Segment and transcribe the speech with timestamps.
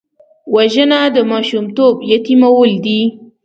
[0.55, 3.01] وژنه د ماشومتوب یتیمول دي